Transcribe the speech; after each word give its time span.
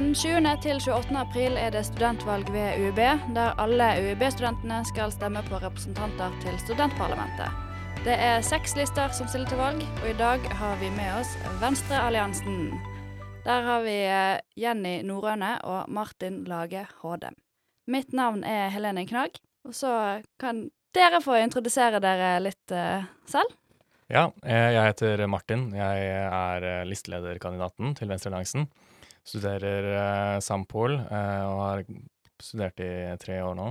Den 0.00 0.14
20. 0.14 0.48
til 0.64 0.78
28. 0.80 1.12
april 1.18 1.58
er 1.60 1.74
det 1.74 1.82
studentvalg 1.84 2.48
ved 2.54 2.78
UiB, 2.80 3.00
der 3.36 3.58
alle 3.60 3.88
UiB-studentene 4.00 4.78
skal 4.88 5.12
stemme 5.12 5.42
på 5.44 5.58
representanter 5.60 6.32
til 6.40 6.56
studentparlamentet. 6.62 7.52
Det 8.06 8.14
er 8.16 8.40
seks 8.40 8.78
lister 8.78 9.12
som 9.12 9.28
stiller 9.28 9.52
til 9.52 9.60
valg, 9.60 9.84
og 10.00 10.08
i 10.08 10.16
dag 10.16 10.48
har 10.62 10.80
vi 10.80 10.88
med 10.96 11.12
oss 11.18 11.36
Venstrealliansen. 11.60 12.72
Der 13.44 13.68
har 13.68 13.84
vi 13.84 13.98
eh, 14.08 14.40
Jenny 14.56 14.96
Norøne 15.04 15.58
og 15.68 15.92
Martin 15.92 16.46
Lage 16.48 16.86
Håde. 17.02 17.34
Mitt 17.84 18.16
navn 18.16 18.40
er 18.40 18.72
Helene 18.72 19.04
Knag, 19.04 19.36
og 19.68 19.76
så 19.76 19.94
kan 20.40 20.70
dere 20.96 21.20
få 21.20 21.42
introdusere 21.44 22.00
dere 22.00 22.38
litt 22.40 22.72
uh, 22.72 23.04
selv. 23.28 23.52
Ja, 24.08 24.30
eh, 24.48 24.70
jeg 24.78 24.94
heter 24.94 25.28
Martin. 25.28 25.74
Jeg 25.76 26.14
er 26.24 26.88
listelederkandidaten 26.88 27.92
til 28.00 28.08
Venstrealliansen. 28.08 28.72
Studerer 29.26 29.90
uh, 29.92 30.40
Sampol 30.42 30.96
uh, 30.96 31.44
og 31.50 31.60
har 31.64 31.84
studert 32.40 32.80
i 32.82 32.90
tre 33.20 33.42
år 33.44 33.56
nå. 33.58 33.70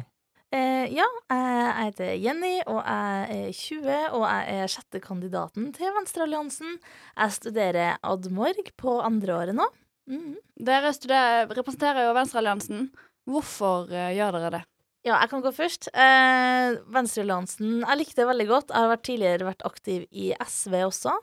Eh, 0.49 0.87
ja, 0.97 1.05
jeg 1.29 1.89
heter 1.91 2.15
Jenny, 2.17 2.55
og 2.65 2.79
jeg 2.81 3.25
er 3.35 3.51
20, 3.53 3.97
og 4.17 4.23
jeg 4.23 4.55
er 4.55 4.71
sjettekandidaten 4.73 5.67
til 5.75 5.93
Venstrealliansen. 5.93 6.79
Jeg 7.13 7.35
studerer 7.35 7.99
Admorg 8.01 8.71
på 8.81 8.95
andreåret 9.05 9.53
nå. 9.53 9.67
Mm. 10.09 10.39
Dere 10.65 10.89
studerer, 10.97 11.51
representerer 11.53 12.07
jo 12.07 12.15
Venstrealliansen. 12.17 12.89
Hvorfor 13.29 13.93
uh, 13.93 14.09
gjør 14.15 14.39
dere 14.39 14.53
det? 14.57 14.63
Ja, 15.05 15.19
jeg 15.21 15.29
kan 15.31 15.45
gå 15.45 15.51
først. 15.55 15.87
Eh, 15.93 16.73
Venstrealliansen 16.91 17.85
Jeg 17.85 17.99
likte 18.01 18.19
det 18.19 18.27
veldig 18.27 18.47
godt. 18.49 18.73
Jeg 18.73 18.83
har 18.83 18.91
vært 18.91 19.05
tidligere 19.07 19.47
vært 19.47 19.63
aktiv 19.69 20.09
i 20.11 20.33
SV 20.43 20.75
også. 20.89 21.13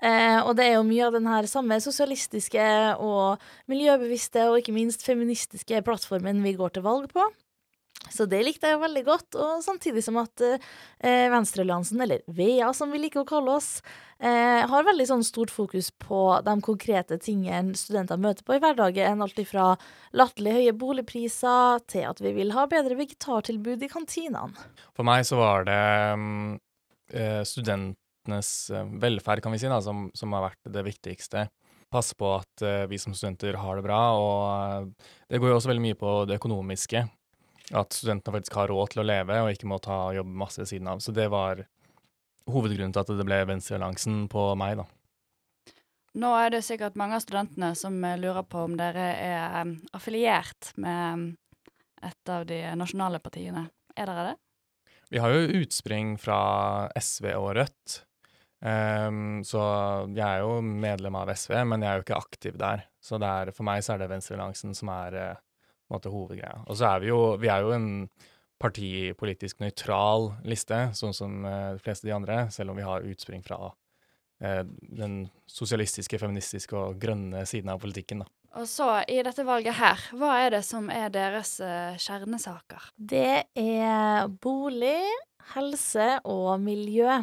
Eh, 0.00 0.40
og 0.40 0.54
det 0.56 0.66
er 0.66 0.78
jo 0.78 0.86
mye 0.88 1.06
av 1.10 1.16
den 1.18 1.28
her 1.28 1.48
samme 1.50 1.76
sosialistiske 1.84 2.64
og 3.04 3.42
miljøbevisste 3.70 4.48
og 4.48 4.60
ikke 4.60 4.76
minst 4.76 5.04
feministiske 5.04 5.82
plattformen 5.84 6.40
vi 6.44 6.56
går 6.56 6.76
til 6.76 6.86
valg 6.86 7.12
på. 7.12 7.28
Så 8.08 8.24
det 8.26 8.40
likte 8.46 8.66
jeg 8.66 8.78
jo 8.78 8.80
veldig 8.80 9.02
godt, 9.04 9.36
og 9.36 9.60
samtidig 9.62 10.00
som 10.02 10.16
at 10.22 10.40
eh, 10.42 11.28
Venstrealliansen, 11.30 12.00
eller 12.00 12.24
VEA 12.32 12.70
som 12.74 12.90
vi 12.94 13.02
liker 13.02 13.20
å 13.22 13.28
kalle 13.28 13.52
oss, 13.58 13.82
eh, 14.24 14.64
har 14.66 14.86
veldig 14.86 15.06
sånn 15.10 15.24
stort 15.26 15.52
fokus 15.52 15.90
på 16.00 16.22
de 16.46 16.54
konkrete 16.64 17.20
tingene 17.20 17.76
studenter 17.78 18.18
møter 18.18 18.46
på 18.46 18.56
i 18.56 18.62
hverdagen. 18.64 19.20
Alt 19.20 19.38
ifra 19.42 19.74
latterlig 20.16 20.56
høye 20.56 20.76
boligpriser 20.80 21.84
til 21.92 22.08
at 22.08 22.24
vi 22.24 22.32
vil 22.40 22.56
ha 22.56 22.64
bedre 22.72 22.96
vegetartilbud 22.98 23.84
i 23.84 23.92
kantinene. 23.92 24.56
For 24.96 25.06
meg 25.06 25.28
så 25.28 25.38
var 25.38 25.68
det 25.68 25.80
um, 26.16 26.58
studentenes 28.20 28.70
eh, 28.70 28.84
velferd, 29.00 29.42
kan 29.42 29.52
vi 29.52 29.58
si, 29.58 29.68
da, 29.68 29.80
som, 29.80 30.10
som 30.14 30.32
har 30.32 30.50
vært 30.50 30.72
det 30.72 30.84
viktigste 30.84 31.48
passe 31.90 32.14
på 32.14 32.36
at 32.36 32.62
uh, 32.62 32.86
vi 32.86 32.98
som 32.98 33.10
studenter 33.14 33.56
har 33.58 33.76
det 33.76 33.82
bra. 33.82 34.14
Og 34.14 34.84
uh, 34.86 35.08
det 35.28 35.40
går 35.40 35.50
jo 35.50 35.56
også 35.58 35.72
veldig 35.72 35.82
mye 35.82 35.98
på 35.98 36.24
det 36.28 36.36
økonomiske. 36.38 37.02
At 37.74 37.94
studentene 37.94 38.36
faktisk 38.36 38.54
har 38.54 38.70
råd 38.70 38.92
til 38.92 39.02
å 39.02 39.06
leve 39.06 39.40
og 39.42 39.50
ikke 39.50 39.66
må 39.66 39.80
ta 39.82 40.12
jobb 40.14 40.30
masse 40.30 40.60
ved 40.62 40.68
siden 40.70 40.86
av. 40.90 41.02
Så 41.02 41.10
det 41.10 41.26
var 41.30 41.64
hovedgrunnen 42.50 42.94
til 42.94 43.02
at 43.02 43.10
det 43.10 43.26
ble 43.26 43.40
Venstrealliansen 43.46 44.28
på 44.30 44.44
meg, 44.58 44.78
da. 44.78 44.86
Nå 46.22 46.30
er 46.38 46.54
det 46.54 46.64
sikkert 46.66 46.98
mange 46.98 47.18
av 47.18 47.22
studentene 47.22 47.72
som 47.78 47.98
lurer 47.98 48.42
på 48.46 48.64
om 48.66 48.74
dere 48.78 49.08
er 49.22 49.74
affiliert 49.94 50.72
med 50.82 51.02
um, 51.14 51.26
et 52.06 52.32
av 52.34 52.46
de 52.46 52.62
nasjonale 52.78 53.20
partiene. 53.22 53.68
Er 53.94 54.10
dere 54.10 54.28
det? 54.30 54.36
Vi 55.10 55.18
har 55.18 55.34
jo 55.34 55.62
utspring 55.62 56.14
fra 56.22 56.38
SV 56.94 57.32
og 57.34 57.52
Rødt. 57.58 58.00
Um, 58.60 59.40
så 59.46 59.60
jeg 60.12 60.24
er 60.26 60.42
jo 60.42 60.58
medlem 60.60 61.16
av 61.16 61.30
SV, 61.32 61.54
men 61.64 61.80
jeg 61.80 61.90
er 61.90 62.00
jo 62.00 62.04
ikke 62.04 62.18
aktiv 62.20 62.58
der. 62.60 62.84
Så 63.00 63.16
er, 63.16 63.52
for 63.56 63.64
meg 63.64 63.84
så 63.84 63.94
er 63.94 64.02
det 64.02 64.10
Venstrealliansen 64.10 64.76
som 64.76 64.92
er 64.92 65.16
uh, 65.16 65.38
på 65.40 65.94
en 65.94 65.96
måte 65.96 66.12
hovedgreia. 66.12 66.60
Og 66.68 66.76
så 66.76 66.90
er 66.90 67.00
vi 67.02 67.08
jo 67.10 67.20
Vi 67.40 67.48
er 67.48 67.64
jo 67.64 67.72
en 67.76 67.88
partipolitisk 68.60 69.62
nøytral 69.62 70.34
liste, 70.44 70.90
sånn 70.96 71.16
som 71.16 71.40
uh, 71.46 71.72
de 71.76 71.84
fleste 71.84 72.08
de 72.08 72.16
andre, 72.16 72.44
selv 72.52 72.74
om 72.74 72.80
vi 72.80 72.84
har 72.84 73.06
utspring 73.08 73.40
fra 73.46 73.70
uh, 73.70 74.62
den 75.00 75.22
sosialistiske, 75.48 76.20
feministiske 76.20 76.76
og 76.76 77.00
grønne 77.00 77.46
siden 77.48 77.72
av 77.72 77.80
politikken, 77.80 78.26
da. 78.26 78.28
Og 78.60 78.66
så, 78.66 79.04
i 79.06 79.20
dette 79.22 79.44
valget 79.46 79.76
her, 79.78 80.00
hva 80.18 80.34
er 80.42 80.56
det 80.56 80.64
som 80.66 80.88
er 80.92 81.08
deres 81.14 81.54
uh, 81.62 81.96
kjernesaker? 82.02 82.90
Det 82.98 83.46
er 83.56 84.32
bolig, 84.42 85.06
helse 85.54 86.16
og 86.28 86.58
miljø. 86.60 87.22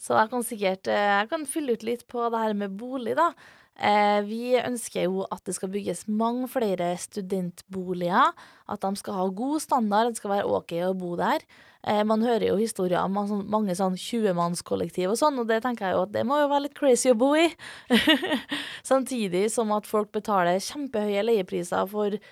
Så 0.00 0.16
jeg 0.16 0.30
kan 0.32 0.44
sikkert 0.46 0.88
jeg 0.88 1.28
kan 1.28 1.42
fylle 1.48 1.76
ut 1.76 1.82
litt 1.84 2.06
på 2.08 2.28
det 2.32 2.40
her 2.40 2.54
med 2.56 2.78
bolig, 2.80 3.18
da. 3.18 3.34
Eh, 3.80 4.20
vi 4.28 4.58
ønsker 4.60 5.06
jo 5.06 5.24
at 5.32 5.40
det 5.48 5.54
skal 5.56 5.70
bygges 5.72 6.04
mange 6.08 6.48
flere 6.52 6.92
studentboliger. 7.00 8.34
At 8.68 8.84
de 8.84 8.90
skal 9.00 9.16
ha 9.16 9.26
god 9.32 9.62
standard, 9.64 10.10
det 10.10 10.20
skal 10.20 10.34
være 10.34 10.48
OK 10.52 10.74
å 10.84 10.92
bo 10.98 11.14
der. 11.20 11.44
Eh, 11.88 12.02
man 12.04 12.20
hører 12.20 12.50
jo 12.50 12.58
historier 12.60 13.00
om 13.00 13.16
mange, 13.48 13.76
sånn 13.76 13.96
20-mannskollektiv 13.96 15.14
og 15.14 15.16
sånn, 15.20 15.40
og 15.40 15.48
det 15.48 15.62
tenker 15.64 15.88
jeg 15.88 15.96
jo 15.96 16.04
at 16.04 16.12
det 16.12 16.26
må 16.28 16.42
jo 16.42 16.50
være 16.52 16.66
litt 16.66 16.76
crazy 16.76 17.14
å 17.14 17.16
bo 17.16 17.32
i. 17.40 17.48
Samtidig 18.90 19.46
som 19.54 19.72
at 19.72 19.88
folk 19.88 20.12
betaler 20.12 20.60
kjempehøye 20.60 21.24
leiepriser 21.24 21.88
for 21.88 22.12
eh, 22.12 22.28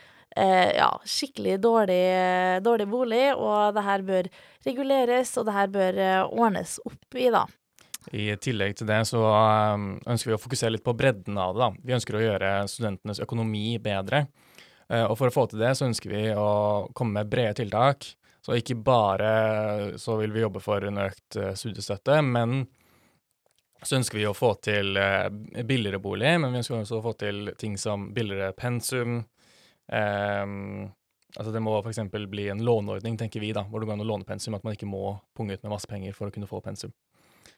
ja, 0.76 0.88
skikkelig 1.04 1.58
dårlig, 1.62 2.02
dårlig, 2.62 2.88
bolig, 2.90 3.24
og 3.34 3.74
det 3.76 3.84
her 3.86 4.04
bør 4.06 4.28
reguleres, 4.66 5.32
og 5.38 5.48
det 5.48 5.54
her 5.56 5.72
bør 5.72 6.02
eh, 6.04 6.20
ordnes 6.26 6.76
opp 6.86 7.18
i, 7.18 7.28
da. 7.34 7.44
I 8.14 8.30
tillegg 8.40 8.76
til 8.78 8.88
det 8.88 9.02
så 9.10 9.20
um, 9.20 9.90
ønsker 10.08 10.30
vi 10.30 10.36
å 10.36 10.40
fokusere 10.40 10.72
litt 10.76 10.84
på 10.86 10.94
bredden 10.96 11.36
av 11.40 11.56
det. 11.56 11.60
da. 11.60 11.84
Vi 11.84 11.96
ønsker 11.96 12.16
å 12.16 12.22
gjøre 12.22 12.52
studentenes 12.70 13.20
økonomi 13.20 13.76
bedre. 13.84 14.26
Og 14.88 15.18
for 15.20 15.28
å 15.28 15.34
få 15.34 15.42
til 15.50 15.60
det 15.60 15.74
så 15.76 15.84
ønsker 15.84 16.14
vi 16.14 16.22
å 16.32 16.88
komme 16.96 17.18
med 17.18 17.28
brede 17.28 17.58
tiltak. 17.58 18.06
Så 18.40 18.56
ikke 18.56 18.78
bare 18.80 19.32
så 20.00 20.16
vil 20.16 20.32
vi 20.32 20.40
jobbe 20.40 20.62
for 20.64 20.86
en 20.88 21.02
økt 21.02 21.36
studiestøtte, 21.36 22.22
men 22.24 22.62
så 23.82 23.98
ønsker 23.98 24.16
vi 24.16 24.24
å 24.24 24.32
få 24.32 24.54
til 24.64 24.96
billigere 25.68 26.00
bolig, 26.00 26.32
men 26.40 26.54
vi 26.54 26.62
ønsker 26.62 26.78
også 26.78 27.02
å 27.02 27.04
få 27.10 27.12
til 27.20 27.52
ting 27.60 27.76
som 27.76 28.08
billigere 28.16 28.56
pensum. 28.56 29.20
Um, 29.88 30.88
altså 31.36 31.52
Det 31.52 31.62
må 31.64 31.78
f.eks. 31.80 32.00
bli 32.30 32.48
en 32.52 32.64
låneordning, 32.64 33.18
tenker 33.20 33.40
vi, 33.40 33.52
da, 33.56 33.64
hvor 33.68 33.80
det 33.80 33.88
går 33.88 33.98
an 33.98 34.06
å 34.06 34.08
låne 34.12 34.28
pensum. 34.28 34.56
At 34.58 34.64
man 34.66 34.76
ikke 34.76 34.90
må 34.90 35.18
punge 35.36 35.56
ut 35.56 35.64
med 35.64 35.74
masse 35.74 35.90
penger 35.90 36.16
for 36.16 36.28
å 36.28 36.34
kunne 36.34 36.50
få 36.50 36.60
pensum. 36.64 36.94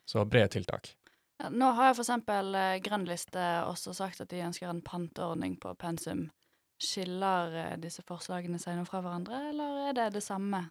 Så 0.09 0.25
brede 0.25 0.55
tiltak. 0.57 0.95
Ja, 1.41 1.49
nå 1.49 1.71
har 1.77 1.95
eksempel 1.95 2.55
eh, 2.55 2.81
Grønn 2.85 3.07
liste 3.09 3.45
også 3.65 3.95
sagt 3.97 4.21
at 4.21 4.29
de 4.33 4.43
ønsker 4.45 4.69
en 4.69 4.83
panteordning 4.85 5.57
på 5.61 5.73
pensum. 5.81 6.27
Skiller 6.81 7.57
eh, 7.57 7.79
disse 7.81 8.05
forslagene 8.07 8.61
seg 8.61 8.77
noe 8.77 8.89
fra 8.89 9.01
hverandre, 9.05 9.47
eller 9.53 9.89
er 9.89 9.97
det 9.97 10.11
det 10.19 10.25
samme? 10.25 10.67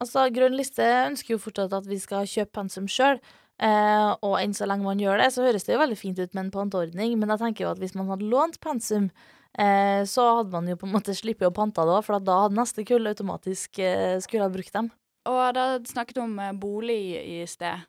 Altså, 0.00 0.24
Grønn 0.34 0.56
liste 0.56 0.82
ønsker 0.82 1.36
jo 1.36 1.42
fortsatt 1.42 1.76
at 1.76 1.86
vi 1.86 2.00
skal 2.02 2.26
kjøpe 2.26 2.56
pensum 2.56 2.88
sjøl. 2.90 3.20
Eh, 3.60 4.10
og 4.24 4.38
enn 4.40 4.54
så 4.56 4.64
lenge 4.68 4.86
man 4.86 5.00
gjør 5.02 5.20
det, 5.20 5.28
så 5.34 5.44
høres 5.44 5.66
det 5.66 5.74
jo 5.74 5.82
veldig 5.82 5.98
fint 6.00 6.20
ut 6.20 6.32
med 6.32 6.46
en 6.46 6.54
panteordning, 6.54 7.18
men 7.20 7.34
jeg 7.34 7.42
tenker 7.42 7.66
jo 7.66 7.74
at 7.74 7.82
hvis 7.82 7.92
man 7.98 8.08
hadde 8.08 8.30
lånt 8.32 8.56
pensum, 8.64 9.10
eh, 9.52 10.00
så 10.08 10.24
hadde 10.38 10.54
man 10.54 10.70
jo 10.70 10.78
på 10.80 10.88
en 10.88 10.94
måte 10.94 11.16
sluppet 11.16 11.50
å 11.50 11.54
pante 11.54 11.84
det 11.84 11.98
òg, 11.98 12.06
for 12.06 12.24
da 12.24 12.38
hadde 12.46 12.56
neste 12.56 12.86
kull 12.88 13.10
automatisk 13.10 13.82
eh, 13.84 14.16
skulle 14.24 14.48
ha 14.48 14.54
brukt 14.54 14.72
dem. 14.76 14.88
Og 15.28 15.42
da 15.56 15.66
snakket 15.84 16.22
om 16.24 16.38
eh, 16.40 16.56
bolig 16.56 17.00
i 17.20 17.42
sted. 17.50 17.84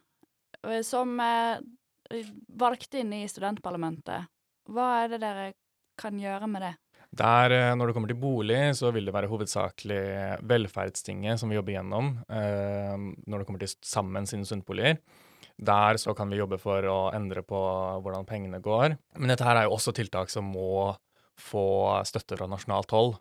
Eh, 0.68 0.84
som 0.84 1.16
valgte 1.16 1.64
valgt 2.60 3.00
inn 3.00 3.14
i 3.16 3.24
studentparlamentet. 3.32 4.28
Hva 4.68 4.88
er 5.06 5.14
det 5.14 5.22
dere 5.24 5.46
kan 6.00 6.20
gjøre 6.20 6.50
med 6.52 6.66
det? 6.68 6.76
Der, 7.16 7.54
når 7.76 7.90
det 7.90 7.96
kommer 7.96 8.12
til 8.12 8.20
bolig, 8.20 8.60
så 8.76 8.92
vil 8.96 9.08
det 9.08 9.14
være 9.16 9.28
hovedsakelig 9.32 10.04
velferdstinget 10.48 11.40
som 11.40 11.52
vi 11.52 11.58
jobber 11.58 11.76
gjennom 11.76 12.14
eh, 12.32 13.08
når 13.28 13.42
det 13.42 13.48
kommer 13.48 13.64
til 13.64 13.74
sammen 13.84 14.28
sine 14.28 14.48
studentboliger. 14.48 15.00
Der 15.58 16.00
så 16.02 16.16
kan 16.18 16.32
vi 16.32 16.40
jobbe 16.40 16.60
for 16.62 16.86
å 16.88 17.00
endre 17.16 17.44
på 17.46 17.60
hvordan 18.04 18.28
pengene 18.30 18.62
går. 18.64 18.96
Men 19.20 19.34
dette 19.34 19.46
her 19.46 19.60
er 19.60 19.68
jo 19.68 19.76
også 19.78 19.94
tiltak 19.98 20.32
som 20.34 20.48
må 20.54 20.94
få 21.42 21.66
støtte 22.08 22.38
fra 22.38 22.48
nasjonalt 22.50 22.94
hold. 22.96 23.16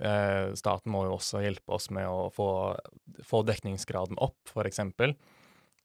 Eh, 0.00 0.52
staten 0.56 0.92
må 0.92 1.04
jo 1.06 1.16
også 1.18 1.42
hjelpe 1.44 1.74
oss 1.76 1.90
med 1.92 2.08
å 2.08 2.30
få, 2.32 2.48
få 3.26 3.42
dekningsgraden 3.48 4.20
opp, 4.22 4.38
f.eks. 4.48 4.80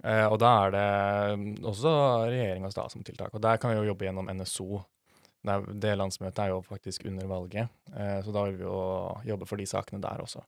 Eh, 0.06 0.26
og 0.30 0.38
da 0.42 0.52
er 0.66 0.76
det 0.76 1.64
også 1.66 1.94
regjering 2.30 2.68
og 2.68 2.76
stat 2.76 2.94
som 2.94 3.04
tiltak. 3.06 3.34
Og 3.34 3.44
der 3.44 3.60
kan 3.62 3.74
vi 3.74 3.82
jo 3.82 3.90
jobbe 3.92 4.08
gjennom 4.08 4.30
NSO. 4.32 4.84
Det, 5.46 5.92
landsmøtet 5.94 6.42
er 6.42 6.54
jo 6.56 6.62
faktisk 6.66 7.04
under 7.06 7.28
valget, 7.30 7.70
eh, 7.94 8.18
så 8.26 8.32
da 8.34 8.48
vil 8.48 8.56
vi 8.58 8.66
jo 8.66 8.78
jobbe 9.30 9.46
for 9.46 9.62
de 9.62 9.68
sakene 9.70 10.02
der 10.02 10.24
også. 10.24 10.42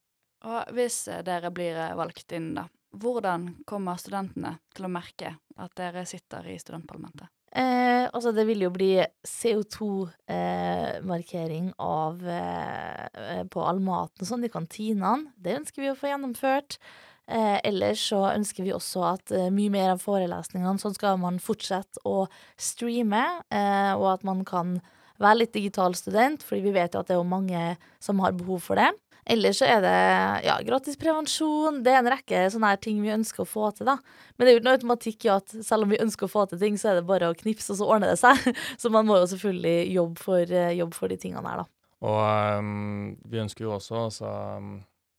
Og 0.47 0.71
hvis 0.73 1.03
dere 1.25 1.51
blir 1.53 1.77
valgt 1.97 2.33
inn, 2.33 2.55
da, 2.57 2.63
hvordan 2.95 3.63
kommer 3.67 3.95
studentene 3.99 4.57
til 4.75 4.85
å 4.87 4.91
merke 4.91 5.35
at 5.57 5.71
dere 5.79 6.05
sitter 6.09 6.47
i 6.51 6.59
studentparlamentet? 6.61 7.27
Eh, 7.57 8.05
altså, 8.11 8.31
det 8.35 8.45
vil 8.49 8.61
jo 8.65 8.71
bli 8.73 9.05
CO2-markering 9.25 11.67
eh, 11.71 13.05
eh, 13.07 13.43
på 13.49 13.59
all 13.63 13.79
maten 13.81 14.25
sånn 14.27 14.43
i 14.45 14.49
kantinene. 14.51 15.31
Det 15.35 15.55
ønsker 15.61 15.81
vi 15.81 15.91
å 15.93 15.95
få 15.97 16.07
gjennomført. 16.11 16.77
Eh, 17.27 17.59
ellers 17.67 17.99
så 18.11 18.21
ønsker 18.29 18.63
vi 18.63 18.73
også 18.75 19.01
at 19.09 19.31
eh, 19.35 19.49
mye 19.51 19.71
mer 19.73 19.89
av 19.95 20.03
forelesningene 20.03 20.79
sånn 20.79 20.95
skal 20.95 21.17
man 21.19 21.39
fortsette 21.43 21.99
å 22.07 22.27
streame, 22.55 23.23
eh, 23.51 23.93
og 23.97 24.07
at 24.13 24.23
man 24.27 24.45
kan 24.47 24.77
være 25.19 25.39
litt 25.41 25.53
digital 25.57 25.95
student, 25.97 26.43
fordi 26.45 26.61
vi 26.69 26.77
vet 26.77 26.93
jo 26.93 26.99
at 27.01 27.09
det 27.09 27.17
er 27.17 27.23
mange 27.27 27.75
som 28.03 28.19
har 28.23 28.31
behov 28.37 28.59
for 28.69 28.75
det. 28.79 28.91
Ellers 29.27 29.59
så 29.59 29.67
er 29.67 29.81
det 29.83 29.95
ja, 30.45 30.55
gratis 30.63 30.95
prevensjon. 30.99 31.81
Det 31.83 31.91
er 31.91 31.99
en 31.99 32.11
rekke 32.13 32.45
sånne 32.53 32.69
her 32.71 32.79
ting 32.79 33.01
vi 33.03 33.11
ønsker 33.11 33.43
å 33.43 33.49
få 33.49 33.71
til, 33.75 33.89
da. 33.89 33.97
Men 34.35 34.45
det 34.45 34.51
er 34.51 34.55
jo 34.55 34.61
ikke 34.61 34.67
noe 34.69 34.77
automatikk 34.77 35.25
i 35.27 35.31
at 35.33 35.55
selv 35.67 35.83
om 35.83 35.91
vi 35.91 35.99
ønsker 36.03 36.27
å 36.27 36.31
få 36.31 36.45
til 36.47 36.61
ting, 36.61 36.77
så 36.79 36.91
er 36.91 36.99
det 36.99 37.07
bare 37.09 37.31
å 37.31 37.35
knipse, 37.35 37.73
og 37.73 37.81
så 37.81 37.89
ordner 37.89 38.13
det 38.13 38.21
seg. 38.21 38.39
Så 38.81 38.91
man 38.93 39.07
må 39.07 39.17
jo 39.19 39.27
selvfølgelig 39.33 39.91
jobbe 39.97 40.23
for, 40.23 40.53
eh, 40.61 40.77
jobbe 40.77 40.95
for 40.95 41.11
de 41.11 41.19
tingene 41.19 41.51
her, 41.51 41.65
da. 41.65 41.67
Og 42.07 42.61
um, 42.61 43.17
vi 43.27 43.41
ønsker 43.41 43.65
jo 43.65 43.73
også 43.75 43.99
altså, 44.05 44.31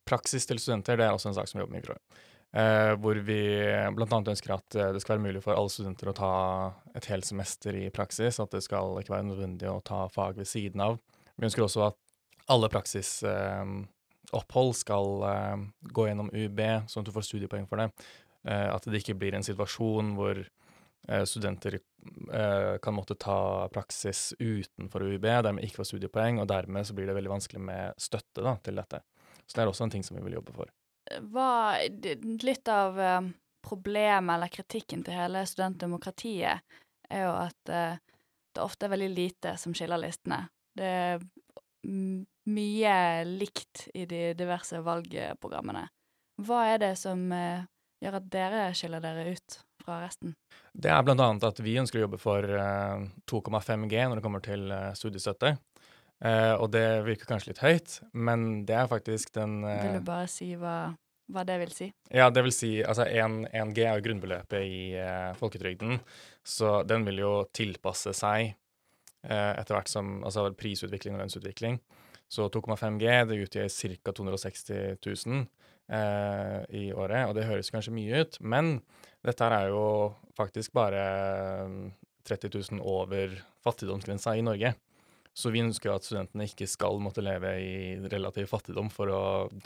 praksis 0.09 0.47
til 0.49 0.61
studenter, 0.63 0.97
det 0.97 1.09
er 1.09 1.17
også 1.17 1.33
en 1.33 1.37
sak 1.37 1.51
som 1.51 1.59
vi 1.59 1.67
jobber 1.67 1.77
med 1.77 1.85
i 1.85 1.89
Frøy. 1.91 2.25
Eh, 2.57 2.95
hvor 3.03 3.19
vi 3.29 3.41
bl.a. 3.93 4.09
ønsker 4.09 4.55
at 4.55 4.77
eh, 4.79 4.93
det 4.95 5.03
skal 5.05 5.19
være 5.19 5.27
mulig 5.27 5.43
for 5.45 5.53
alle 5.53 5.69
studenter 5.69 6.09
å 6.09 6.17
ta 6.17 6.33
et 6.97 7.11
helt 7.11 7.29
semester 7.29 7.77
i 7.77 7.91
praksis. 7.93 8.41
At 8.41 8.57
det 8.57 8.63
skal 8.65 8.97
ikke 9.03 9.19
være 9.19 9.29
nødvendig 9.29 9.69
å 9.69 9.83
ta 9.85 10.07
fag 10.13 10.41
ved 10.41 10.49
siden 10.49 10.81
av. 10.87 10.97
Vi 11.37 11.51
ønsker 11.51 11.67
også 11.67 11.91
at 11.91 12.01
alle 12.49 12.73
praksis... 12.73 13.19
eh, 13.29 13.77
skal 14.75 15.23
uh, 15.23 15.57
gå 15.81 16.07
gjennom 16.09 16.31
UiB, 16.33 16.61
sånn 16.87 17.03
at 17.03 17.09
du 17.09 17.15
får 17.15 17.27
studiepoeng 17.27 17.67
for 17.69 17.81
det. 17.81 17.89
Uh, 18.49 18.75
at 18.75 18.85
det 18.85 19.03
ikke 19.03 19.19
blir 19.19 19.35
en 19.35 19.47
situasjon 19.47 20.15
hvor 20.19 20.41
uh, 20.43 21.25
studenter 21.25 21.81
kan 22.81 22.95
måtte 22.95 23.17
ta 23.19 23.67
praksis 23.75 24.31
utenfor 24.39 25.03
UiB, 25.03 25.25
dermed 25.43 25.65
ikke 25.67 25.81
får 25.81 25.89
studiepoeng, 25.91 26.39
og 26.41 26.47
dermed 26.49 26.87
så 26.87 26.95
blir 26.97 27.09
det 27.11 27.17
veldig 27.17 27.33
vanskelig 27.33 27.61
med 27.61 27.99
støtte 28.01 28.45
da, 28.45 28.55
til 28.65 28.79
dette. 28.79 29.01
Så 29.45 29.57
det 29.57 29.65
er 29.65 29.71
også 29.73 29.89
en 29.89 29.93
ting 29.93 30.05
som 30.07 30.17
vi 30.17 30.23
vil 30.25 30.37
jobbe 30.39 30.55
for. 30.57 30.71
Hva, 31.33 31.75
litt 32.45 32.71
av 32.71 33.01
problemet 33.67 34.37
eller 34.37 34.53
kritikken 34.53 35.03
til 35.05 35.19
hele 35.19 35.43
studentdemokratiet 35.49 36.79
er 37.11 37.25
jo 37.25 37.35
at 37.35 37.75
det 38.55 38.63
ofte 38.63 38.87
er 38.87 38.95
veldig 38.95 39.11
lite 39.11 39.57
som 39.61 39.75
skiller 39.77 40.01
listene. 40.01 40.45
Det 40.79 40.89
er 41.03 41.27
mye 42.49 43.25
likt 43.29 43.89
i 43.95 44.07
de 44.09 44.33
diverse 44.39 44.81
valgprogrammene. 44.85 45.87
Hva 46.45 46.65
er 46.73 46.83
det 46.83 46.93
som 47.01 47.21
uh, 47.35 47.65
gjør 48.03 48.21
at 48.21 48.29
dere 48.33 48.69
skiller 48.79 49.03
dere 49.03 49.35
ut 49.35 49.59
fra 49.83 50.01
resten? 50.05 50.37
Det 50.73 50.93
er 50.93 51.03
annet 51.03 51.49
at 51.49 51.61
vi 51.65 51.79
ønsker 51.81 52.01
å 52.01 52.07
jobbe 52.07 52.21
for 52.23 52.47
2,5G 53.29 54.07
når 54.07 54.21
det 54.21 54.25
kommer 54.25 54.45
til 54.45 54.71
studiestøtte. 54.99 55.57
Uh, 56.19 56.55
og 56.59 56.71
det 56.75 56.87
virker 57.07 57.29
kanskje 57.31 57.53
litt 57.53 57.61
høyt, 57.63 58.01
men 58.19 58.65
det 58.67 58.75
er 58.75 58.89
faktisk 58.91 59.31
den 59.37 59.61
Vil 59.63 60.01
du 60.01 60.07
bare 60.07 60.27
si 60.31 60.49
hva, 60.59 60.91
hva, 61.31 61.45
det 61.47 61.61
vil 61.61 61.75
si? 61.75 61.87
Ja, 62.11 62.27
det 62.35 62.43
vil 62.43 62.55
si 62.55 62.73
Altså 62.83 63.07
1G 63.07 63.85
er 63.85 64.01
jo 64.01 64.07
grunnbeløpet 64.09 64.65
i 64.67 64.81
folketrygden, 65.39 66.01
så 66.43 66.81
den 66.83 67.07
vil 67.07 67.23
jo 67.23 67.33
tilpasse 67.55 68.15
seg 68.19 68.57
etter 69.23 69.75
hvert 69.75 69.91
som 69.91 70.21
Altså 70.27 70.49
prisutvikling 70.59 71.15
og 71.15 71.23
lønnsutvikling. 71.23 71.79
Så 72.29 72.49
2,5G 72.53 73.13
det 73.31 73.41
utgjør 73.47 73.71
ca. 73.73 74.13
260 74.13 74.99
000 75.01 75.47
i 76.77 76.91
året, 76.93 77.23
og 77.25 77.33
det 77.37 77.47
høres 77.49 77.73
kanskje 77.73 77.95
mye 77.97 78.21
ut, 78.21 78.37
men 78.45 78.75
dette 79.25 79.47
er 79.49 79.71
jo 79.73 79.85
faktisk 80.37 80.75
bare 80.77 81.01
30 82.29 82.51
000 82.77 82.83
over 82.85 83.33
fattigdomsgrensa 83.65 84.37
i 84.37 84.45
Norge. 84.45 84.75
Så 85.39 85.53
vi 85.55 85.63
ønsker 85.63 85.95
at 85.95 86.05
studentene 86.05 86.49
ikke 86.49 86.67
skal 86.69 86.99
måtte 87.01 87.23
leve 87.25 87.55
i 87.63 87.75
relativ 88.11 88.51
fattigdom 88.51 88.91
for 88.93 89.13
å 89.15 89.23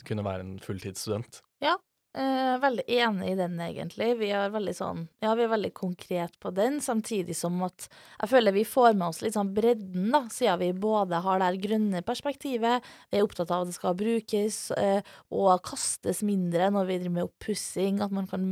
kunne 0.07 0.25
være 0.27 0.45
en 0.45 0.59
fulltidsstudent. 0.63 1.41
Ja, 1.65 1.75
eh, 2.19 2.55
veldig 2.63 2.85
enig 2.87 3.31
i 3.33 3.37
den, 3.39 3.57
egentlig. 3.61 4.11
Vi 4.21 4.31
er 4.35 4.53
veldig 4.53 4.75
sånn 4.77 5.07
Ja, 5.23 5.35
vi 5.39 5.47
er 5.47 5.53
veldig 5.53 5.73
konkret 5.77 6.39
på 6.43 6.53
den, 6.55 6.81
samtidig 6.85 7.37
som 7.39 7.61
at 7.67 7.89
jeg 7.89 8.33
føler 8.33 8.57
vi 8.57 8.67
får 8.69 8.95
med 8.95 9.09
oss 9.09 9.23
litt 9.25 9.37
sånn 9.39 9.55
bredden, 9.57 10.11
da, 10.15 10.25
siden 10.33 10.61
vi 10.63 10.71
både 10.85 11.23
har 11.25 11.43
det 11.43 11.51
grønne 11.65 12.05
perspektivet, 12.07 12.87
vi 13.11 13.21
er 13.21 13.27
opptatt 13.27 13.51
av 13.51 13.65
at 13.65 13.73
det 13.73 13.79
skal 13.79 13.99
brukes 13.99 14.63
eh, 14.79 15.01
og 15.33 15.63
kastes 15.67 16.23
mindre 16.27 16.71
når 16.73 16.89
vi 16.89 17.03
driver 17.03 17.19
med 17.19 17.29
oppussing, 17.31 18.03
at 18.05 18.15
man 18.15 18.31
kan 18.31 18.49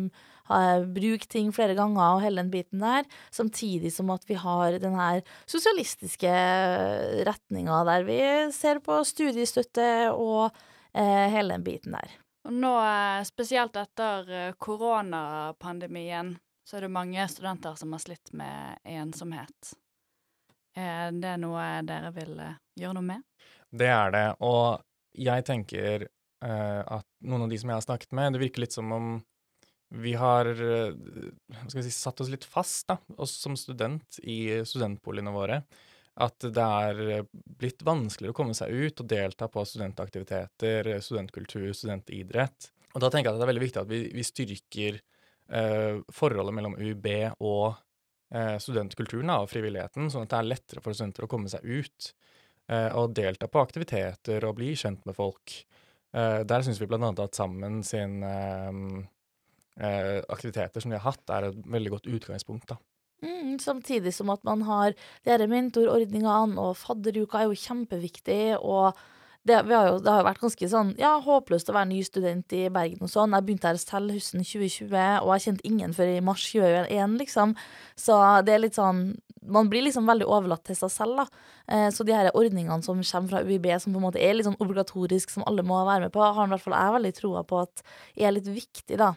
bruke 0.51 1.29
ting 1.31 1.53
flere 1.55 1.77
ganger 1.79 2.17
og 2.17 2.25
hele 2.25 2.43
den 2.43 2.51
biten 2.51 2.83
der. 2.83 3.05
Samtidig 3.31 3.93
som 3.95 4.11
at 4.11 4.25
vi 4.27 4.35
har 4.35 4.79
den 4.83 4.97
her 4.99 5.23
sosialistiske 5.47 6.33
retninga 7.29 7.85
der 7.87 8.09
vi 8.09 8.19
ser 8.57 8.83
på 8.83 8.99
studiestøtte 9.07 10.11
og 10.11 10.51
eh, 10.95 11.31
hele 11.31 11.55
den 11.55 11.65
biten 11.67 11.95
der. 11.95 12.19
Og 12.49 12.55
nå, 12.57 12.73
eh, 12.85 13.23
spesielt 13.29 13.77
etter 13.77 14.31
eh, 14.33 14.53
koronapandemien, 14.59 16.35
så 16.65 16.79
er 16.79 16.87
det 16.87 16.95
mange 16.95 17.27
studenter 17.29 17.77
som 17.77 17.93
har 17.93 18.03
slitt 18.03 18.33
med 18.33 18.79
ensomhet. 18.89 19.75
Er 20.79 21.11
det 21.13 21.35
noe 21.43 21.65
dere 21.87 22.13
vil 22.15 22.39
eh, 22.41 22.57
gjøre 22.81 22.97
noe 22.97 23.09
med? 23.11 23.27
Det 23.71 23.91
er 23.91 24.15
det, 24.15 24.27
og 24.47 24.81
jeg 25.15 25.45
tenker 25.47 26.07
uh, 26.07 26.83
at 26.99 27.07
noen 27.27 27.45
av 27.45 27.53
de 27.53 27.59
som 27.61 27.71
jeg 27.71 27.79
har 27.79 27.85
snakket 27.85 28.15
med, 28.17 28.35
det 28.35 28.43
virker 28.43 28.65
litt 28.65 28.75
som 28.75 28.91
om 28.95 29.13
vi 29.91 30.13
har 30.15 30.47
eh, 30.47 30.95
skal 31.67 31.81
vi 31.81 31.85
si, 31.89 31.91
satt 31.91 32.21
oss 32.23 32.31
litt 32.31 32.47
fast, 32.47 32.87
da, 32.87 32.97
oss 33.19 33.35
som 33.43 33.57
student 33.59 34.21
i 34.23 34.63
studentboligene 34.67 35.33
våre. 35.35 35.63
At 36.21 36.45
det 36.45 36.65
er 36.65 37.01
eh, 37.07 37.29
blitt 37.61 37.85
vanskeligere 37.87 38.35
å 38.35 38.39
komme 38.41 38.57
seg 38.57 38.73
ut 38.73 39.01
og 39.03 39.09
delta 39.09 39.49
på 39.49 39.65
studentaktiviteter, 39.67 40.91
studentkultur, 41.05 41.71
studentidrett. 41.77 42.71
Og 42.95 43.03
da 43.03 43.11
tenker 43.11 43.31
jeg 43.31 43.37
at 43.37 43.41
det 43.41 43.47
er 43.47 43.53
veldig 43.53 43.65
viktig 43.67 43.81
at 43.83 43.91
vi, 43.91 44.01
vi 44.15 44.25
styrker 44.27 44.99
eh, 44.99 46.01
forholdet 46.15 46.57
mellom 46.57 46.77
UiB 46.79 47.09
og 47.39 47.79
eh, 48.35 48.57
studentkulturen 48.63 49.31
og 49.37 49.49
frivilligheten, 49.53 50.11
sånn 50.11 50.27
at 50.27 50.33
det 50.35 50.41
er 50.41 50.51
lettere 50.51 50.85
for 50.85 50.97
studenter 50.97 51.27
å 51.27 51.31
komme 51.31 51.51
seg 51.53 51.65
ut 51.65 52.11
eh, 52.71 52.91
og 52.99 53.15
delta 53.17 53.49
på 53.51 53.63
aktiviteter 53.63 54.47
og 54.49 54.59
bli 54.59 54.75
kjent 54.79 55.07
med 55.09 55.19
folk. 55.19 55.57
Eh, 56.11 56.41
der 56.43 56.67
syns 56.67 56.83
vi 56.83 56.91
annet 56.91 57.23
at 57.23 57.39
Sammen 57.39 57.83
sin 57.87 58.23
eh, 58.27 60.21
aktiviteter 60.29 60.83
som 60.83 60.91
de 60.91 60.99
har 60.99 61.07
hatt, 61.13 61.25
er 61.31 61.51
et 61.51 61.67
veldig 61.79 61.97
godt 61.97 62.11
utgangspunkt. 62.11 62.69
da. 62.75 62.81
Mm, 63.21 63.59
samtidig 63.61 64.15
som 64.17 64.31
at 64.33 64.45
man 64.49 64.63
har 64.65 64.95
de 65.29 65.49
mentorordningene, 65.51 66.61
og 66.61 66.77
fadderuka 66.81 67.43
er 67.43 67.51
jo 67.51 67.63
kjempeviktig. 67.67 68.59
og 68.61 68.97
det, 69.49 69.55
har 69.55 69.87
jo, 69.89 69.99
det 70.05 70.11
har 70.13 70.21
jo 70.21 70.27
vært 70.27 70.43
ganske 70.43 70.69
sånn 70.69 70.91
ja, 71.01 71.15
håpløst 71.25 71.71
å 71.73 71.75
være 71.75 71.89
ny 71.89 72.03
student 72.05 72.53
i 72.53 72.67
Bergen 72.73 73.07
og 73.07 73.09
sånn. 73.09 73.33
Jeg 73.33 73.47
begynte 73.47 73.71
her 73.71 73.79
selv 73.81 74.13
høsten 74.13 74.45
2020, 74.45 74.93
og 75.25 75.33
jeg 75.33 75.45
kjente 75.47 75.69
ingen 75.69 75.97
før 75.97 76.13
i 76.13 76.21
mars 76.25 76.45
2021, 76.53 77.17
liksom. 77.23 77.55
Så 77.97 78.19
det 78.45 78.57
er 78.57 78.65
litt 78.67 78.79
sånn 78.79 79.11
Man 79.51 79.71
blir 79.73 79.81
liksom 79.87 80.05
veldig 80.05 80.27
overlatt 80.29 80.67
til 80.69 80.77
seg 80.77 80.91
selv, 80.93 81.23
da. 81.23 81.47
Eh, 81.73 81.87
så 81.97 82.05
de 82.05 82.13
her 82.13 82.29
ordningene 82.37 82.85
som 82.85 83.01
kommer 83.01 83.31
fra 83.33 83.41
UiB, 83.41 83.71
som 83.81 83.95
på 83.95 83.97
en 83.97 84.05
måte 84.05 84.21
er 84.21 84.37
litt 84.37 84.45
sånn 84.45 84.61
obligatorisk, 84.61 85.33
som 85.33 85.47
alle 85.49 85.65
må 85.65 85.79
være 85.89 86.05
med 86.05 86.13
på, 86.13 86.21
har 86.21 86.45
i 86.45 86.53
hvert 86.53 86.67
fall 86.67 86.77
jeg 86.77 86.95
veldig 86.99 87.13
troa 87.17 87.43
på 87.49 87.63
at 87.65 87.83
er 88.21 88.37
litt 88.37 88.51
viktig, 88.53 89.01
da. 89.01 89.15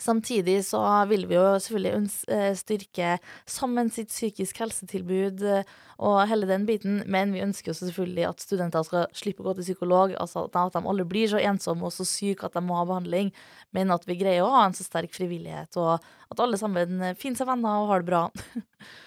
Samtidig 0.00 0.64
så 0.66 0.80
vil 1.08 1.26
vi 1.30 1.36
jo 1.36 1.44
selvfølgelig 1.60 2.10
eh, 2.32 2.52
styrke 2.58 3.14
sammen 3.46 3.90
sitt 3.92 4.10
psykisk 4.10 4.58
helsetilbud 4.62 5.42
eh, 5.46 5.70
og 6.02 6.18
hele 6.28 6.48
den 6.50 6.66
biten, 6.66 7.02
men 7.10 7.34
vi 7.34 7.42
ønsker 7.44 7.70
jo 7.70 7.76
selvfølgelig 7.78 8.26
at 8.28 8.42
studenter 8.42 8.86
skal 8.86 9.06
slippe 9.16 9.44
å 9.44 9.48
gå 9.48 9.56
til 9.58 9.68
psykolog, 9.68 10.14
altså 10.20 10.46
at 10.48 10.74
de 10.74 10.82
aldri 10.82 11.06
blir 11.08 11.30
så 11.30 11.42
ensomme 11.42 11.86
og 11.86 11.94
så 11.94 12.06
syke 12.08 12.48
at 12.48 12.56
de 12.56 12.64
må 12.64 12.78
ha 12.80 12.86
behandling, 12.88 13.30
men 13.76 13.94
at 13.94 14.06
vi 14.08 14.18
greier 14.20 14.44
å 14.44 14.52
ha 14.56 14.64
en 14.66 14.76
så 14.76 14.86
sterk 14.86 15.14
frivillighet, 15.14 15.78
og 15.80 15.98
at 16.34 16.42
alle 16.42 16.60
sammen 16.60 17.00
eh, 17.00 17.18
finner 17.18 17.42
seg 17.42 17.50
venner 17.50 17.84
og 17.84 17.92
har 17.92 18.04
det 18.04 18.10
bra. 18.10 18.24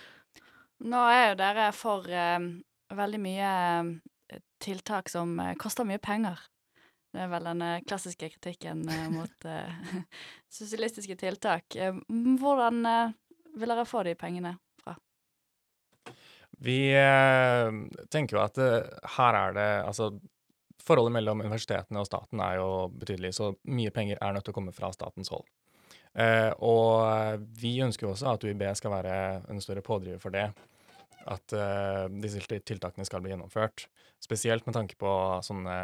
Nå 0.91 1.07
er 1.09 1.31
jo 1.31 1.39
dere 1.39 1.71
for 1.73 2.05
uh, 2.05 2.37
veldig 2.93 3.19
mye 3.23 3.53
tiltak 4.61 5.09
som 5.09 5.33
koster 5.57 5.87
mye 5.89 6.01
penger. 6.01 6.37
Det 7.17 7.23
er 7.25 7.29
vel 7.31 7.47
den 7.49 7.61
eh, 7.65 7.79
klassiske 7.81 8.27
kritikken 8.29 8.83
eh, 8.93 9.05
mot 9.09 9.45
uh, 9.49 9.93
sosialistiske 10.59 11.15
tiltak. 11.17 11.73
Hvordan 12.07 12.83
vil 13.57 13.73
dere 13.73 13.85
få 13.89 14.03
de 14.05 14.13
pengene 14.19 14.51
fra? 14.83 14.93
Vi 16.61 16.77
tenker 18.13 18.37
jo 18.37 18.43
at 18.43 18.59
her 19.17 19.37
er 19.39 19.55
det 19.57 19.65
Altså, 19.87 20.11
forholdet 20.85 21.15
mellom 21.15 21.41
universitetene 21.41 22.03
og 22.03 22.05
staten 22.09 22.41
er 22.43 22.59
jo 22.59 22.69
betydelig, 22.93 23.33
så 23.39 23.49
mye 23.65 23.93
penger 23.93 24.21
er 24.21 24.35
nødt 24.35 24.45
til 24.45 24.53
å 24.53 24.57
komme 24.59 24.75
fra 24.75 24.91
statens 24.93 25.33
hold. 25.33 25.45
og 26.65 27.41
vi 27.61 27.73
ønsker 27.81 28.07
jo 28.07 28.13
også 28.13 28.29
at 28.31 28.45
UiB 28.45 28.63
skal 28.77 28.93
være 28.93 29.17
en 29.49 29.61
større 29.61 29.81
pådriver 29.85 30.21
for 30.21 30.33
det. 30.33 30.47
At 31.27 31.57
disse 32.21 32.45
tiltakene 32.45 33.05
skal 33.09 33.25
bli 33.25 33.33
gjennomført. 33.33 33.87
Spesielt 34.23 34.65
med 34.69 34.77
tanke 34.77 34.97
på 34.97 35.11
sånne 35.45 35.77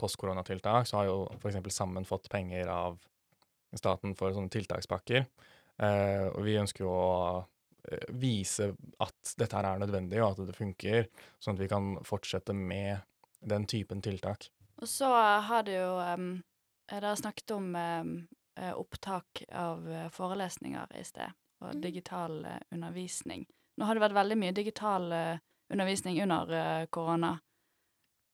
postkoronatiltak, 0.00 0.88
så 0.88 1.00
har 1.00 1.08
jo 1.10 1.16
f.eks. 1.36 1.60
Sammen 1.74 2.08
fått 2.08 2.28
penger 2.32 2.70
av 2.72 2.98
staten 3.76 4.16
for 4.18 4.34
sånne 4.34 4.52
tiltakspakker. 4.52 5.26
Eh, 5.80 6.26
og 6.28 6.42
vi 6.44 6.58
ønsker 6.60 6.84
jo 6.84 6.92
å 6.92 7.12
eh, 7.88 8.08
vise 8.20 8.72
at 9.00 9.34
dette 9.38 9.56
her 9.56 9.68
er 9.70 9.82
nødvendig, 9.82 10.20
og 10.20 10.34
at 10.34 10.50
det 10.50 10.56
funker, 10.58 11.06
sånn 11.40 11.56
at 11.56 11.62
vi 11.62 11.70
kan 11.70 11.94
fortsette 12.06 12.56
med 12.56 13.00
den 13.40 13.66
typen 13.70 14.02
tiltak. 14.04 14.50
Og 14.80 14.88
så 14.88 15.08
har 15.46 15.64
det 15.68 15.78
jo 15.78 15.96
um, 16.00 16.30
Dere 16.90 17.12
snakket 17.14 17.52
om 17.54 17.68
um, 17.76 18.14
opptak 18.74 19.44
av 19.54 19.84
forelesninger 20.10 20.96
i 20.98 21.04
sted, 21.06 21.36
og 21.62 21.76
mm. 21.76 21.82
digital 21.84 22.32
uh, 22.42 22.56
undervisning. 22.74 23.44
Nå 23.78 23.86
har 23.86 23.94
det 23.94 24.02
vært 24.02 24.16
veldig 24.16 24.38
mye 24.40 24.56
digital 24.56 25.06
uh, 25.14 25.38
undervisning 25.70 26.18
under 26.24 26.50
uh, 26.50 26.88
korona. 26.90 27.36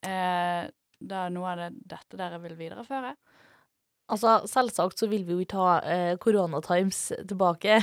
Er 0.06 0.72
det 1.00 1.26
noe 1.34 1.52
av 1.52 1.64
det, 1.64 1.70
dette 1.96 2.18
dere 2.20 2.40
vil 2.42 2.56
videreføre? 2.58 3.14
Altså, 4.06 4.36
selvsagt 4.46 5.00
så 5.00 5.08
vil 5.10 5.24
vi 5.26 5.34
jo 5.34 5.42
ikke 5.42 5.58
ha 5.58 5.70
eh, 5.82 6.12
tilbake. 7.26 7.78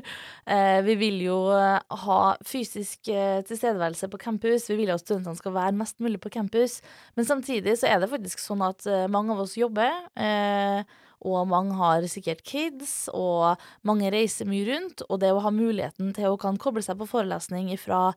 eh, 0.54 0.78
vi 0.82 0.96
vil 0.98 1.20
jo 1.22 1.36
eh, 1.54 1.78
ha 2.02 2.18
fysisk 2.42 3.10
eh, 3.14 3.44
tilstedeværelse 3.46 4.08
på 4.10 4.18
campus. 4.18 4.66
Vi 4.72 4.78
vil 4.80 4.90
at 4.90 5.04
studentene 5.04 5.38
skal 5.38 5.54
være 5.54 5.76
mest 5.78 6.02
mulig 6.02 6.18
på 6.24 6.32
campus. 6.34 6.80
Men 7.14 7.28
samtidig 7.30 7.76
så 7.78 7.92
er 7.92 8.02
det 8.02 8.10
faktisk 8.10 8.42
sånn 8.42 8.64
at 8.66 8.88
eh, 8.90 9.06
mange 9.06 9.36
av 9.36 9.44
oss 9.44 9.54
jobber. 9.60 9.94
Eh, 10.18 10.82
og 11.28 11.46
mange 11.50 11.78
har 11.78 12.02
sikkert 12.10 12.42
kids, 12.46 13.08
og 13.14 13.58
mange 13.86 14.10
reiser 14.14 14.50
mye 14.50 14.66
rundt. 14.66 15.06
Og 15.06 15.22
det 15.22 15.30
å 15.34 15.44
ha 15.46 15.54
muligheten 15.54 16.10
til 16.18 16.34
å 16.34 16.42
kan 16.42 16.58
koble 16.58 16.82
seg 16.82 16.98
på 16.98 17.06
forelesning 17.10 17.70
fra 17.78 18.08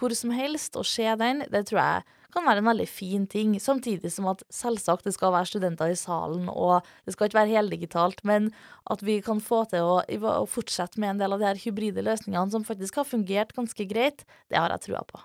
hvor 0.00 0.16
som 0.16 0.32
helst 0.32 0.80
og 0.80 0.88
se 0.88 1.04
den, 1.20 1.44
det 1.52 1.66
tror 1.68 1.82
jeg 1.82 2.20
kan 2.32 2.46
være 2.48 2.62
en 2.62 2.70
veldig 2.70 2.88
fin 2.90 3.26
ting. 3.30 3.54
Samtidig 3.60 4.12
som 4.14 4.28
at 4.32 4.44
selvsagt 4.52 5.08
det 5.08 5.14
skal 5.16 5.34
være 5.34 5.50
studenter 5.50 5.92
i 5.92 5.98
salen, 5.98 6.48
og 6.52 6.86
det 7.06 7.16
skal 7.16 7.28
ikke 7.28 7.40
være 7.40 7.56
heldigitalt, 7.56 8.24
men 8.28 8.50
at 8.92 9.04
vi 9.06 9.20
kan 9.24 9.42
få 9.42 9.64
til 9.72 9.88
å, 9.88 9.98
å 10.02 10.46
fortsette 10.50 11.02
med 11.02 11.14
en 11.14 11.24
del 11.24 11.36
av 11.36 11.42
de 11.42 11.50
her 11.50 11.60
hybride 11.64 12.04
løsningene 12.04 12.54
som 12.54 12.66
faktisk 12.66 13.02
har 13.02 13.08
fungert 13.08 13.54
ganske 13.56 13.86
greit, 13.90 14.26
det 14.50 14.60
har 14.60 14.74
jeg 14.74 14.88
trua 14.88 15.04
på. 15.08 15.22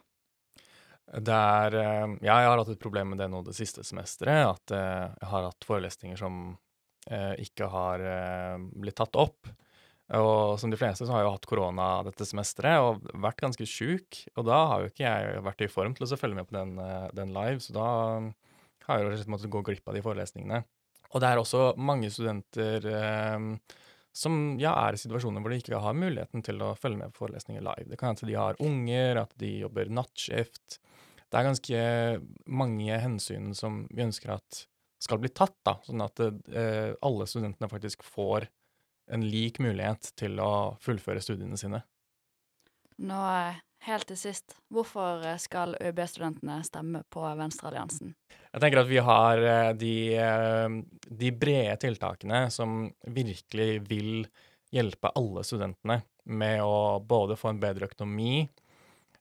Det 1.07 1.33
er 1.33 1.75
eh, 1.79 2.07
Ja, 2.25 2.39
jeg 2.41 2.49
har 2.49 2.59
hatt 2.59 2.73
et 2.73 2.83
problem 2.83 3.13
med 3.13 3.21
det 3.21 3.29
nå 3.31 3.39
det 3.45 3.55
siste 3.55 3.85
semesteret. 3.87 4.43
At 4.43 4.75
eh, 4.75 5.05
jeg 5.07 5.31
har 5.31 5.47
hatt 5.47 5.67
forelesninger 5.67 6.19
som 6.19 6.57
eh, 7.09 7.33
ikke 7.45 7.69
har 7.71 8.03
blitt 8.75 8.99
tatt 8.99 9.15
opp. 9.19 9.47
Og 10.15 10.55
som 10.61 10.71
de 10.71 10.79
fleste 10.79 11.03
så 11.03 11.11
har 11.11 11.21
jeg 11.21 11.27
jo 11.27 11.33
hatt 11.33 11.47
korona 11.49 11.87
dette 12.07 12.25
semesteret 12.27 12.79
og 12.79 13.09
vært 13.19 13.41
ganske 13.43 13.65
sjuk. 13.67 14.21
Og 14.39 14.45
da 14.47 14.59
har 14.71 14.83
jo 14.83 14.91
ikke 14.91 15.03
jeg 15.03 15.41
vært 15.43 15.65
i 15.65 15.71
form 15.71 15.97
til 15.97 16.07
å 16.07 16.19
følge 16.19 16.39
med 16.39 16.47
på 16.47 16.55
den, 16.55 16.77
eh, 16.79 17.09
den 17.17 17.33
live, 17.35 17.59
så 17.63 17.75
da 17.75 17.87
har 18.87 19.01
jeg 19.01 19.19
jo 19.19 19.33
måttet 19.33 19.51
gå 19.51 19.63
glipp 19.67 19.89
av 19.89 19.97
de 19.97 20.05
forelesningene. 20.05 20.63
Og 21.11 21.23
det 21.23 21.27
er 21.27 21.41
også 21.41 21.73
mange 21.79 22.09
studenter 22.11 22.87
eh, 22.87 23.75
som 24.15 24.57
ja, 24.61 24.73
er 24.87 24.95
i 24.95 25.01
situasjoner 25.01 25.43
hvor 25.43 25.53
de 25.53 25.59
ikke 25.61 25.83
har 25.83 25.97
muligheten 25.97 26.43
til 26.45 26.63
å 26.63 26.73
følge 26.79 27.03
med 27.03 27.13
på 27.13 27.25
forelesninger 27.25 27.63
live. 27.63 27.89
Det 27.91 27.99
kan 27.99 28.13
hende 28.13 28.31
de 28.31 28.39
har 28.39 28.63
unger, 28.63 29.21
at 29.21 29.35
de 29.37 29.51
jobber 29.65 29.91
nattskift. 29.93 30.79
Det 31.27 31.35
er 31.37 31.49
ganske 31.49 31.81
mange 32.47 32.99
hensyn 33.03 33.51
som 33.57 33.83
vi 33.91 34.05
ønsker 34.07 34.37
at 34.37 34.63
skal 35.03 35.19
bli 35.21 35.29
tatt, 35.29 35.57
da, 35.67 35.75
sånn 35.85 36.01
at 36.01 36.23
eh, 36.23 36.95
alle 37.05 37.27
studentene 37.29 37.69
faktisk 37.69 38.01
får 38.07 38.47
en 39.11 39.23
lik 39.27 39.61
mulighet 39.63 40.11
til 40.19 40.39
å 40.43 40.77
fullføre 40.83 41.21
studiene 41.23 41.57
sine. 41.59 41.81
Nå 42.97 43.17
eh, 43.29 43.59
helt 43.87 44.07
til 44.09 44.17
sist, 44.19 44.57
hvorfor 44.73 45.23
eh, 45.25 45.37
skal 45.41 45.75
ØB-studentene 45.79 46.59
stemme 46.65 47.03
på 47.13 47.23
Venstrealliansen? 47.39 48.13
Jeg 48.47 48.63
tenker 48.63 48.81
at 48.81 48.89
vi 48.89 49.01
har 49.03 49.43
eh, 49.43 49.71
de, 49.77 49.95
de, 51.07 51.31
brede 51.31 51.77
tiltakene 51.83 52.47
som 52.53 52.87
virkelig 53.05 53.83
vil 53.87 54.13
hjelpe 54.73 55.13
alle 55.15 55.45
studentene 55.47 56.01
med 56.27 56.63
å 56.65 56.97
både 56.99 57.37
få 57.39 57.53
en 57.53 57.61
bedre 57.61 57.87
økonomi, 57.87 58.47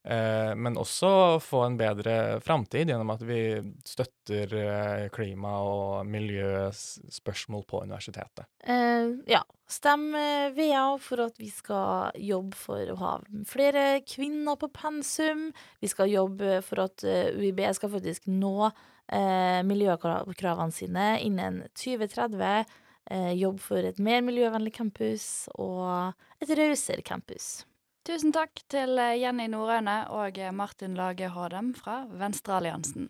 men 0.07 0.77
også 0.79 1.09
få 1.43 1.65
en 1.65 1.77
bedre 1.79 2.39
framtid 2.43 2.87
gjennom 2.87 3.09
at 3.11 3.23
vi 3.27 3.41
støtter 3.87 4.53
eh, 4.55 5.05
klima- 5.11 5.57
og 5.67 6.07
miljøspørsmål 6.07 7.65
på 7.67 7.83
universitetet. 7.83 8.47
Eh, 8.63 9.13
ja. 9.27 9.43
Stem 9.67 10.13
VEA 10.55 10.85
for 11.03 11.25
at 11.25 11.41
vi 11.41 11.49
skal 11.51 12.15
jobbe 12.23 12.55
for 12.55 12.87
å 12.87 12.99
ha 13.01 13.13
flere 13.49 13.99
kvinner 14.07 14.55
på 14.55 14.69
pensum. 14.71 15.49
Vi 15.83 15.89
skal 15.91 16.13
jobbe 16.13 16.61
for 16.63 16.85
at 16.85 17.03
UiB 17.03 17.59
skal 17.75 17.91
faktisk 17.91 18.29
nå 18.31 18.69
eh, 19.11 19.59
miljøkravene 19.67 20.71
sine 20.71 21.09
innen 21.19 21.65
2030. 21.75 22.63
Eh, 23.11 23.33
jobbe 23.39 23.63
for 23.63 23.87
et 23.87 23.99
mer 24.03 24.23
miljøvennlig 24.25 24.73
campus 24.75 25.47
og 25.55 26.13
et 26.43 26.51
rausere 26.59 27.03
campus. 27.05 27.66
Tusen 28.07 28.31
takk 28.31 28.61
til 28.71 28.95
eh, 29.03 29.17
Jenny 29.19 29.49
Norøyne 29.51 29.97
og 30.15 30.37
eh, 30.39 30.53
Martin 30.55 30.93
Lage 30.95 31.27
Hådem 31.27 31.73
fra 31.75 32.05
Venstrealliansen. 32.07 33.09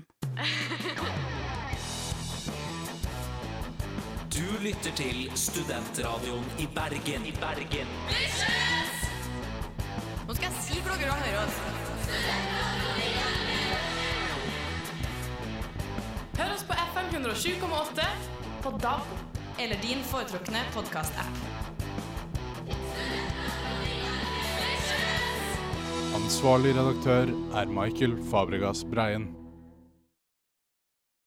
Du 4.34 4.48
lytter 4.64 4.96
til 4.98 5.30
Studentradioen 5.38 6.50
i 6.58 6.66
Bergen. 6.74 7.30
I 7.30 7.36
Bergen. 7.38 7.94
Nå 10.26 10.34
skal 10.34 10.50
jeg 10.50 10.66
si 10.66 10.82
hvor 10.82 10.98
dere 10.98 11.14
kan 11.14 11.22
høre 11.28 11.46
oss. 11.46 11.62
Hør 16.42 16.58
oss 16.58 16.66
på 16.66 16.82
FM 16.90 17.14
107,8 17.22 18.10
på 18.66 18.76
DAB 18.82 19.62
eller 19.62 19.86
din 19.86 20.02
foretrukne 20.10 20.66
podkast-app. 20.74 21.67
Ansvarlig 26.28 26.74
redaktør 26.76 27.30
er 27.56 27.70
Michael 27.72 28.18
Fabregas 28.28 28.82
Breien. 28.92 29.30